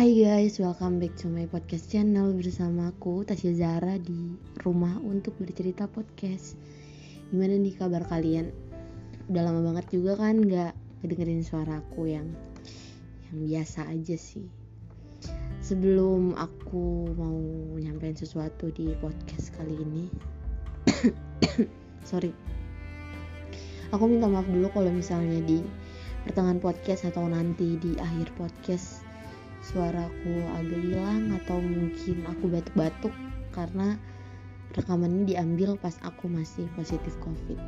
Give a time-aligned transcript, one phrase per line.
[0.00, 4.32] Hai guys, welcome back to my podcast channel bersama aku Tasya Zara di
[4.64, 6.56] rumah untuk bercerita podcast.
[7.28, 8.48] Gimana nih kabar kalian?
[9.28, 10.72] Udah lama banget juga kan nggak
[11.04, 12.32] ngedengerin suara aku yang
[13.28, 14.48] yang biasa aja sih.
[15.60, 17.36] Sebelum aku mau
[17.76, 20.08] nyampein sesuatu di podcast kali ini,
[22.08, 22.32] sorry,
[23.92, 25.60] aku minta maaf dulu kalau misalnya di
[26.24, 29.09] pertengahan podcast atau nanti di akhir podcast
[29.60, 33.14] suaraku agak hilang atau mungkin aku batuk-batuk
[33.52, 34.00] karena
[34.74, 37.58] rekaman ini diambil pas aku masih positif covid.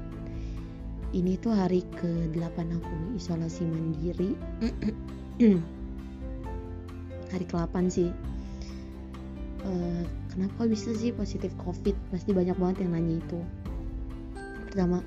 [1.13, 4.33] Ini tuh hari ke-8 aku isolasi mandiri.
[7.33, 8.09] Hari ke-8 sih.
[9.61, 11.93] Uh, kenapa bisa sih positif covid?
[12.09, 13.41] Pasti banyak banget yang nanya itu.
[14.73, 15.05] Pertama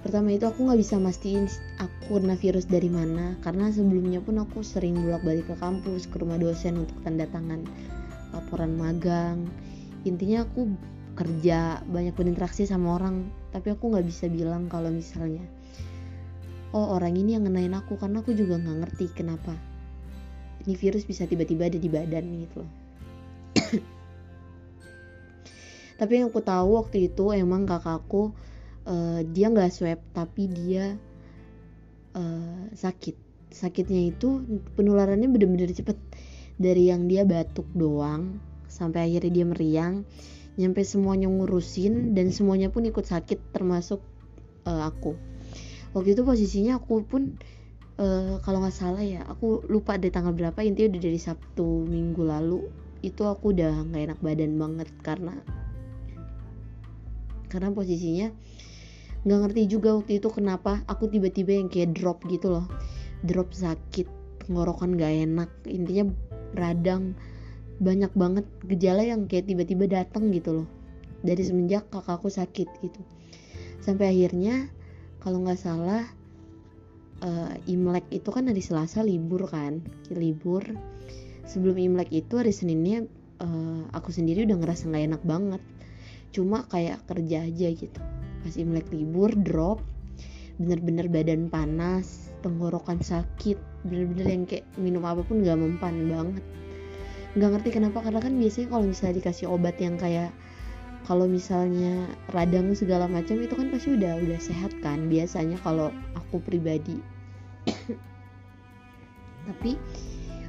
[0.00, 1.44] pertama itu aku nggak bisa mastiin
[1.76, 6.16] aku kena virus dari mana karena sebelumnya pun aku sering bolak balik ke kampus ke
[6.20, 7.64] rumah dosen untuk tanda tangan
[8.32, 9.44] laporan magang.
[10.08, 10.70] Intinya aku
[11.18, 15.44] kerja banyak berinteraksi sama orang tapi aku nggak bisa bilang kalau misalnya
[16.72, 19.52] oh orang ini yang ngenain aku karena aku juga nggak ngerti kenapa
[20.64, 22.72] ini virus bisa tiba-tiba ada di badan gitu loh.
[26.00, 28.32] Tapi yang aku tahu waktu itu emang kakakku
[28.86, 30.96] uh, dia nggak swab tapi dia
[32.16, 33.16] uh, sakit.
[33.50, 34.44] Sakitnya itu
[34.78, 35.98] penularannya bener-bener cepet.
[36.60, 38.36] Dari yang dia batuk doang
[38.68, 40.04] sampai akhirnya dia meriang
[40.60, 44.04] nyampe semuanya ngurusin dan semuanya pun ikut sakit termasuk
[44.68, 45.16] uh, aku.
[45.96, 47.40] Waktu itu posisinya aku pun
[48.00, 52.22] uh, kalau nggak salah ya aku lupa dari tanggal berapa intinya udah dari Sabtu minggu
[52.24, 52.60] lalu
[53.00, 55.36] itu aku udah nggak enak badan banget karena
[57.50, 58.30] karena posisinya
[59.20, 62.66] nggak ngerti juga waktu itu kenapa aku tiba-tiba yang kayak drop gitu loh.
[63.20, 64.08] Drop sakit
[64.48, 66.08] tenggorokan gak enak intinya
[66.56, 67.12] radang.
[67.80, 70.68] Banyak banget gejala yang kayak tiba-tiba datang gitu loh.
[71.20, 73.00] Dari semenjak kakakku sakit gitu.
[73.84, 74.72] Sampai akhirnya
[75.20, 76.04] kalau nggak salah
[77.20, 79.84] uh, Imlek itu kan hari Selasa libur kan.
[80.08, 80.64] Libur.
[81.44, 83.04] Sebelum Imlek itu hari Seninnya
[83.44, 85.62] uh, aku sendiri udah ngerasa nggak enak banget.
[86.32, 88.00] Cuma kayak kerja aja gitu
[88.42, 89.80] pas Imlek libur drop.
[90.60, 93.56] Bener-bener badan panas tenggorokan sakit.
[93.84, 96.44] Bener-bener yang kayak minum apa pun gak mempan banget.
[97.38, 100.34] Nggak ngerti kenapa karena kan biasanya kalau misalnya dikasih obat yang kayak
[101.06, 105.06] kalau misalnya radang segala macam itu kan pasti udah udah sehat kan.
[105.06, 106.98] Biasanya kalau aku pribadi.
[109.48, 109.78] Tapi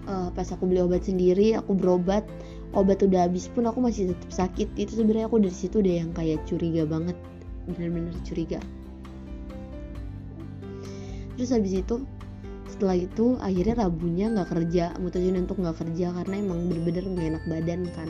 [0.09, 2.25] uh, pas aku beli obat sendiri aku berobat
[2.71, 4.73] obat udah habis pun aku masih tetap sakit.
[4.75, 7.15] Itu sebenarnya aku dari situ udah yang kayak curiga banget
[7.69, 8.59] bener-bener curiga.
[11.37, 12.05] Terus habis itu
[12.69, 17.43] setelah itu akhirnya rabunya nggak kerja mutusin untuk nggak kerja karena emang bener-bener gak enak
[17.45, 18.09] badan kan.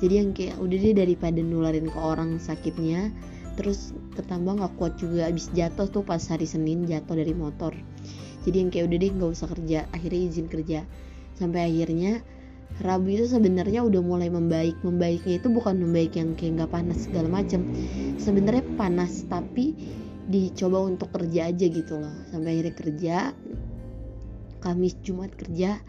[0.00, 3.12] Jadi yang kayak udah deh daripada nularin ke orang sakitnya
[3.58, 5.28] terus ketambah nggak kuat juga.
[5.28, 7.76] Abis jatuh tuh pas hari Senin jatuh dari motor.
[8.48, 10.80] Jadi yang kayak udah deh nggak usah kerja akhirnya izin kerja.
[11.36, 12.24] Sampai akhirnya
[12.80, 14.78] Rabu itu sebenarnya udah mulai membaik.
[14.86, 17.66] Membaiknya itu bukan membaik yang kayak nggak panas segala macam
[18.16, 19.74] sebenarnya panas tapi
[20.30, 22.14] dicoba untuk kerja aja gitu loh.
[22.30, 23.16] Sampai akhirnya kerja
[24.60, 25.80] Kamis Jumat kerja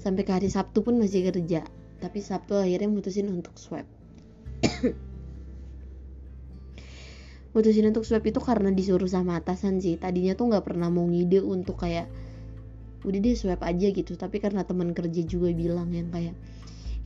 [0.00, 1.66] sampai ke hari Sabtu pun masih kerja.
[2.00, 3.84] Tapi Sabtu akhirnya mutusin untuk swab.
[7.52, 9.98] Mutusin untuk swab itu karena disuruh sama atasan sih.
[9.98, 12.06] Tadinya tuh nggak pernah mau ngide untuk kayak
[13.04, 14.12] udah deh swab aja gitu.
[14.16, 16.36] Tapi karena teman kerja juga bilang yang kayak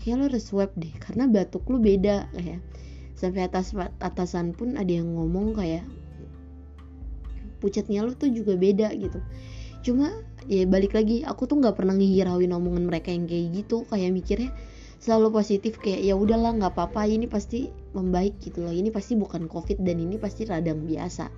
[0.02, 2.60] kayak lo harus swab deh karena batuk lu beda kayak
[3.16, 3.72] sampai atas
[4.02, 5.86] atasan pun ada yang ngomong kayak
[7.62, 9.22] pucatnya lo tuh juga beda gitu.
[9.80, 10.12] Cuma
[10.44, 13.88] ya balik lagi aku tuh nggak pernah ngihirauin omongan mereka yang kayak gitu.
[13.88, 14.50] Kayak mikirnya
[15.00, 18.74] selalu positif kayak ya udahlah nggak apa-apa ini pasti membaik gitu loh.
[18.74, 21.32] Ini pasti bukan covid dan ini pasti radang biasa.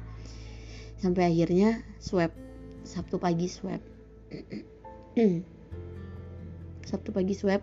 [0.98, 2.34] Sampai akhirnya swab
[2.82, 3.95] sabtu pagi swab
[6.88, 7.62] Sabtu pagi swab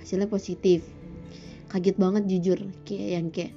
[0.00, 0.84] hasilnya positif.
[1.72, 2.58] Kaget banget jujur.
[2.84, 3.52] Kayak yang kayak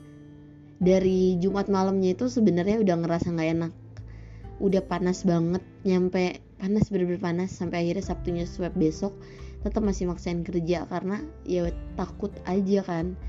[0.80, 3.74] dari Jumat malamnya itu sebenarnya udah ngerasa nggak enak.
[4.64, 9.12] Udah panas banget nyampe panas bener-bener panas sampai akhirnya Sabtunya swab besok
[9.66, 11.68] tetap masih maksain kerja karena ya
[12.00, 13.20] takut aja kan.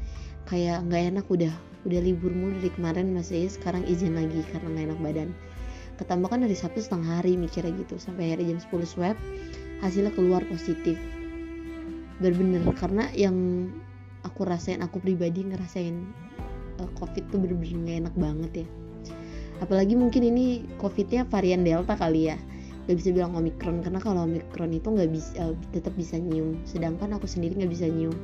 [0.46, 1.54] Kayak nggak enak udah
[1.86, 5.30] udah libur mulu dari kemarin masih sekarang izin lagi karena nggak enak badan
[5.96, 9.16] ketambah kan dari Sabtu setengah hari mikirnya gitu sampai akhirnya jam 10 swab
[9.80, 10.96] hasilnya keluar positif.
[12.20, 13.68] Bener-bener karena yang
[14.24, 15.96] aku rasain aku pribadi ngerasain
[16.80, 18.68] uh, covid tuh bener-bener gak enak banget ya.
[19.64, 22.36] Apalagi mungkin ini covidnya varian delta kali ya.
[22.86, 26.60] Nggak bisa bilang omikron karena kalau omikron itu nggak bisa uh, tetap bisa nyium.
[26.68, 28.14] Sedangkan aku sendiri nggak bisa nyium.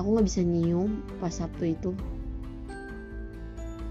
[0.00, 1.92] Aku nggak bisa nyium pas sabtu itu.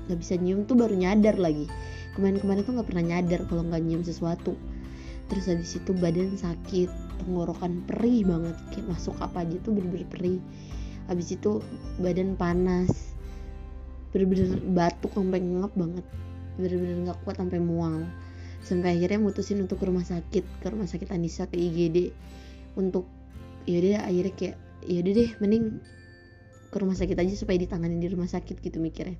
[0.09, 1.69] Nggak bisa nyium tuh baru nyadar lagi
[2.17, 4.55] kemarin-kemarin tuh nggak pernah nyadar kalau nggak nyium sesuatu.
[5.31, 6.89] Terus habis itu badan sakit
[7.23, 8.55] tenggorokan perih banget.
[8.75, 10.39] Kayak masuk apa aja tuh bener-bener perih.
[11.07, 11.63] Habis itu
[12.03, 13.15] badan panas.
[14.11, 16.05] Bener-bener batuk sampai ngap banget.
[16.59, 18.03] Bener-bener nggak kuat sampai mual.
[18.61, 22.13] Sampai akhirnya mutusin untuk ke rumah sakit ke rumah sakit Anissa ke IGD
[22.77, 23.09] untuk
[23.65, 25.81] yaudah akhirnya kayak yaudah deh mending
[26.71, 29.19] ke rumah sakit aja supaya ditangani di rumah sakit gitu mikirnya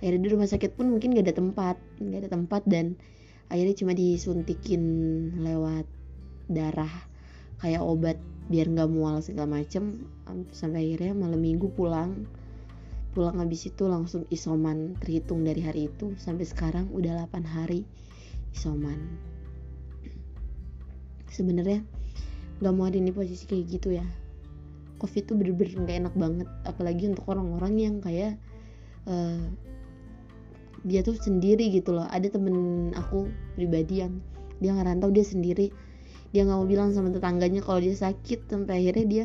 [0.00, 3.00] akhirnya di rumah sakit pun mungkin gak ada tempat gak ada tempat dan
[3.48, 4.82] akhirnya cuma disuntikin
[5.40, 5.86] lewat
[6.46, 6.92] darah
[7.62, 10.06] kayak obat biar nggak mual segala macem.
[10.54, 12.26] Sampai akhirnya malam minggu pulang
[13.16, 16.14] pulang habis itu langsung isoman terhitung dari hari itu.
[16.20, 17.82] Sampai sekarang udah 8 hari
[18.54, 19.00] isoman.
[21.32, 21.82] Sebenarnya
[22.60, 24.06] nggak mau ada di posisi kayak gitu ya.
[24.96, 28.40] Covid tuh bener-bener nggak enak banget apalagi untuk orang-orang yang kayak
[29.04, 29.44] uh,
[30.86, 32.06] dia tuh sendiri gitu loh.
[32.06, 33.26] Ada temen aku
[33.58, 34.22] pribadi yang
[34.62, 35.74] dia ngerantau dia sendiri.
[36.30, 39.24] Dia nggak mau bilang sama tetangganya kalau dia sakit sampai akhirnya dia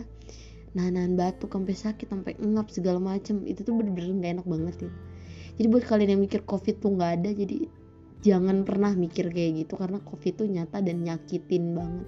[0.73, 3.45] nahan batuk sampai sakit sampai ngap segala macem.
[3.45, 4.91] Itu tuh bener-bener gak enak banget ya
[5.61, 7.67] jadi buat kalian yang mikir covid tuh nggak ada jadi
[8.25, 12.07] jangan pernah mikir kayak gitu karena covid tuh nyata dan nyakitin banget.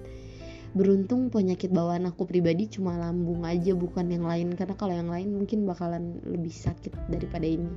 [0.74, 4.58] Beruntung penyakit bawaan aku pribadi cuma lambung aja bukan yang lain.
[4.58, 7.70] Karena kalau yang lain mungkin bakalan lebih sakit daripada ini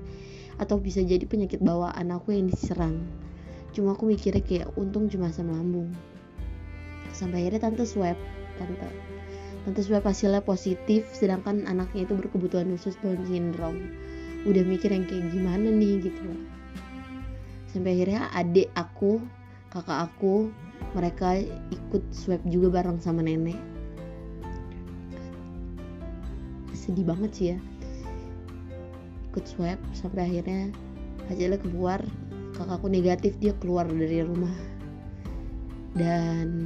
[0.57, 3.05] atau bisa jadi penyakit bawaan aku yang diserang.
[3.73, 5.93] Cuma aku mikirnya kayak untung cuma asam lambung.
[7.13, 8.17] Sampai akhirnya tante swab
[8.57, 8.89] tante.
[9.65, 13.93] Tante swab hasilnya positif sedangkan anaknya itu berkebutuhan khusus Down syndrome.
[14.49, 16.25] Udah mikir yang kayak gimana nih gitu.
[17.69, 19.21] Sampai akhirnya adik aku
[19.69, 20.49] kakak aku
[20.97, 21.37] mereka
[21.69, 23.59] ikut swab juga bareng sama nenek.
[26.73, 27.59] Sedih banget sih ya
[29.37, 30.73] ikut swab sampai akhirnya
[31.29, 32.01] hasilnya keluar
[32.57, 34.57] kakakku negatif dia keluar dari rumah.
[35.93, 36.65] Dan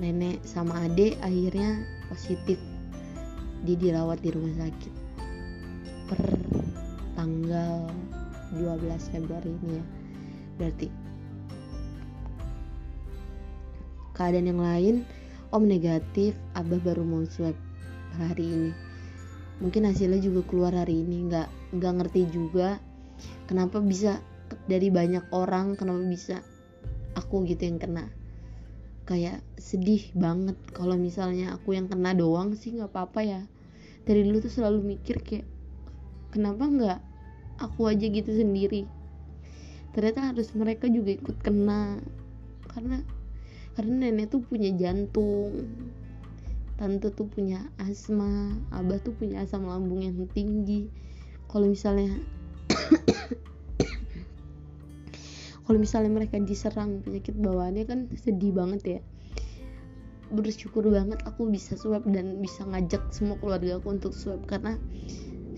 [0.00, 2.56] nenek sama adik akhirnya positif.
[3.68, 4.94] Dia dirawat di rumah sakit.
[6.08, 6.20] Per
[7.12, 7.92] tanggal
[8.56, 9.84] 12 Februari ini ya.
[10.56, 10.88] Berarti
[14.16, 14.96] keadaan yang lain
[15.52, 17.52] om negatif abah baru mau swab
[18.16, 18.87] hari ini
[19.58, 21.28] mungkin hasilnya juga keluar hari ini.
[21.30, 22.78] Nggak nggak ngerti juga
[23.50, 24.22] kenapa bisa
[24.70, 26.36] dari banyak orang kenapa bisa
[27.18, 28.06] aku gitu yang kena.
[29.08, 33.40] Kayak sedih banget kalau misalnya aku yang kena doang sih nggak apa-apa ya.
[34.04, 35.46] Dari dulu tuh selalu mikir kayak
[36.32, 37.00] kenapa nggak
[37.60, 38.84] aku aja gitu sendiri?
[39.96, 41.98] Ternyata harus mereka juga ikut kena.
[42.68, 43.00] Karena
[43.78, 45.54] karena nenek tuh punya jantung
[46.78, 50.86] tante tuh punya asma abah tuh punya asam lambung yang tinggi.
[51.50, 52.14] Kalau misalnya
[55.66, 59.00] kalau misalnya mereka diserang penyakit bawaannya kan sedih banget ya.
[60.30, 64.78] Bersyukur banget aku bisa swab dan bisa ngajak semua keluarga aku untuk swab karena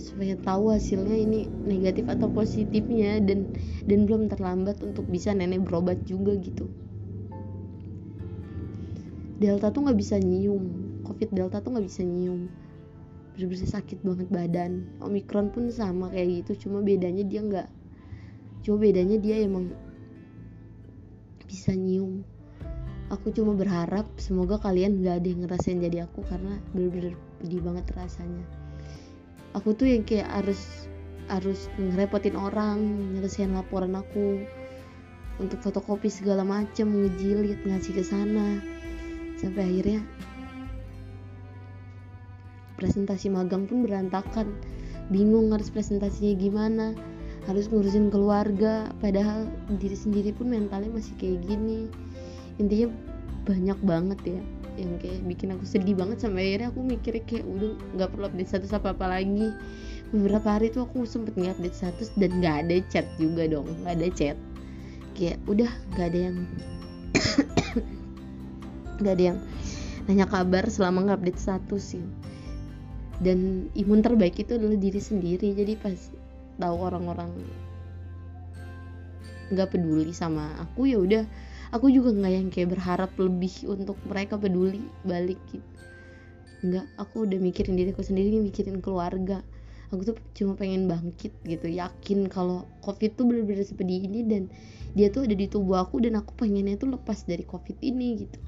[0.01, 3.53] supaya tahu hasilnya ini negatif atau positifnya dan
[3.85, 6.65] dan belum terlambat untuk bisa nenek berobat juga gitu.
[9.37, 12.51] Delta tuh nggak bisa nyium covid delta tuh nggak bisa nyium.
[13.37, 14.87] Bener-bener sakit banget badan.
[15.01, 17.69] Omikron pun sama kayak gitu cuma bedanya dia nggak
[18.61, 19.73] cuma bedanya dia emang
[21.51, 22.23] bisa nyium.
[23.11, 27.91] Aku cuma berharap semoga kalian gak ada yang ngerasain jadi aku karena bener-bener pedih banget
[27.99, 28.47] rasanya.
[29.59, 30.87] Aku tuh yang kayak harus
[31.27, 32.79] harus ngerepotin orang
[33.19, 34.47] nyelesain laporan aku
[35.43, 38.63] untuk fotokopi segala macem ngejilid ngasih ke sana.
[39.35, 40.07] Sampai akhirnya
[42.81, 44.57] presentasi magang pun berantakan.
[45.13, 46.87] Bingung harus presentasinya gimana
[47.49, 49.49] harus ngurusin keluarga padahal
[49.81, 51.89] diri sendiri pun mentalnya masih kayak gini.
[52.61, 52.93] Intinya
[53.49, 54.43] banyak banget ya
[54.79, 58.49] yang kayak bikin aku sedih banget sampai akhirnya aku mikirnya kayak udah nggak perlu update
[58.49, 59.49] status apa apa lagi.
[60.11, 64.09] Beberapa hari tuh aku sempet nge-update status dan nggak ada chat juga dong nggak ada
[64.13, 64.37] chat.
[65.17, 66.37] Kayak udah nggak ada yang
[69.01, 69.39] nggak ada yang
[70.09, 72.05] nanya kabar selama nggak update status sih
[73.21, 75.53] dan imun terbaik itu adalah diri sendiri.
[75.53, 75.97] Jadi pas
[76.57, 77.31] tahu orang-orang
[79.53, 81.25] nggak peduli sama aku ya udah.
[81.71, 85.69] Aku juga nggak yang kayak berharap lebih untuk mereka peduli balik gitu.
[86.67, 89.45] Nggak aku udah mikirin diriku sendiri mikirin keluarga.
[89.91, 94.47] Aku tuh cuma pengen bangkit gitu yakin kalau covid tuh bener-bener seperti ini dan
[94.95, 98.39] dia tuh ada di tubuh aku dan aku pengennya tuh lepas dari covid ini gitu.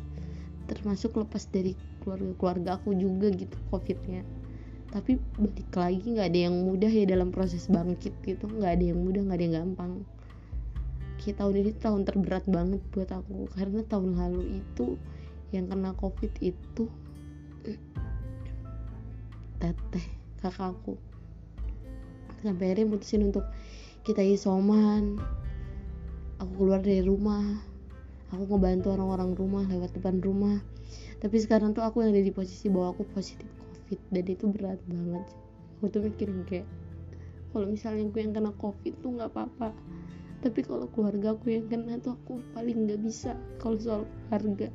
[0.71, 4.23] Termasuk lepas dari keluarga-keluarga aku juga gitu covidnya
[4.93, 8.45] tapi balik lagi nggak ada yang mudah ya dalam proses bangkit gitu.
[8.45, 9.93] Nggak ada yang mudah nggak ada yang gampang.
[11.17, 13.49] Kayak tahun ini tahun terberat banget buat aku.
[13.57, 15.01] Karena tahun lalu itu
[15.57, 16.93] yang kena covid itu
[19.63, 20.07] teteh
[20.43, 20.99] kakakku
[22.43, 23.49] sampai akhirnya mutusin untuk
[24.05, 25.17] kita isoman.
[26.37, 27.65] Aku keluar dari rumah.
[28.35, 30.59] Aku ngebantu orang-orang rumah lewat depan rumah.
[31.23, 33.62] Tapi sekarang tuh aku yang ada di posisi bahwa aku positif
[33.93, 35.27] covid dan itu berat banget.
[35.77, 36.65] Aku tuh mikirin kayak
[37.53, 39.69] kalau misalnya aku yang kena covid tuh nggak apa-apa.
[40.41, 44.73] Tapi kalau keluarga aku yang kena tuh aku paling nggak bisa kalau soal keluarga.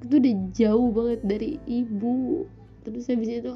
[0.00, 2.48] Aku tuh udah jauh banget dari ibu.
[2.88, 3.54] Terus habis itu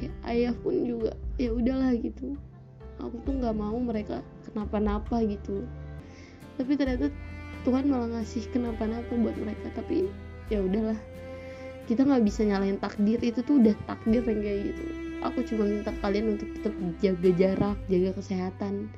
[0.00, 2.32] kayak ayah pun juga ya udahlah gitu.
[2.96, 5.68] Aku tuh nggak mau mereka kenapa-napa gitu.
[6.56, 7.12] Tapi ternyata
[7.68, 9.68] Tuhan malah ngasih kenapa-napa buat mereka.
[9.76, 10.08] Tapi
[10.48, 10.96] ya udahlah
[11.90, 14.82] kita nggak bisa nyalain takdir itu tuh udah takdir yang kayak gitu.
[15.22, 18.90] Aku cuma minta kalian untuk tetap jaga jarak jaga kesehatan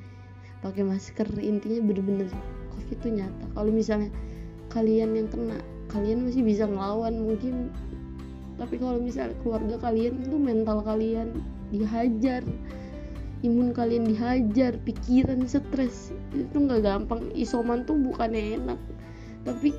[0.61, 1.27] pakai masker.
[1.37, 2.29] Intinya bener-bener
[2.73, 3.45] covid itu nyata.
[3.53, 4.09] Kalau misalnya
[4.73, 5.57] kalian yang kena
[5.89, 7.69] kalian masih bisa ngelawan mungkin.
[8.55, 11.35] Tapi kalau misalnya keluarga kalian itu mental kalian
[11.73, 12.41] dihajar
[13.43, 16.13] imun kalian dihajar pikiran stres.
[16.33, 17.29] Itu nggak gampang.
[17.37, 18.79] Isoman tuh bukannya enak.
[19.45, 19.69] Tapi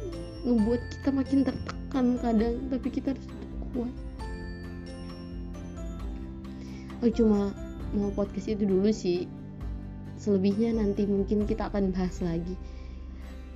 [0.47, 1.76] ngebuat kita makin tertekan
[2.21, 3.27] kadang tapi kita harus
[3.73, 3.95] kuat.
[7.01, 7.53] Oh cuma
[7.97, 9.25] mau podcast itu dulu sih.
[10.17, 12.57] Selebihnya nanti mungkin kita akan bahas lagi.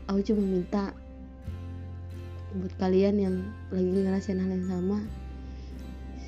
[0.09, 0.93] Aku cuma minta
[2.57, 3.37] buat kalian yang
[3.71, 4.99] lagi ngerasain hal yang sama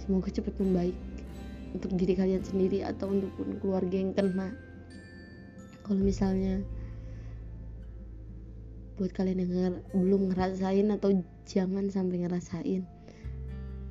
[0.03, 0.99] semoga cepat membaik
[1.73, 4.51] untuk diri kalian sendiri atau untuk keluarga yang kena.
[5.87, 6.63] Kalau misalnya
[9.03, 11.11] buat kalian yang nger belum ngerasain atau
[11.43, 12.87] jangan sampai ngerasain.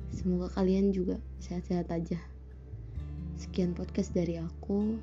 [0.08, 2.16] Semoga kalian juga sehat-sehat aja.
[3.36, 4.96] Sekian podcast dari aku.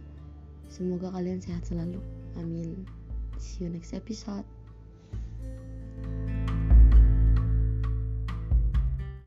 [0.66, 2.02] Semoga kalian sehat selalu.
[2.42, 2.90] Amin.
[3.38, 4.59] See you next episode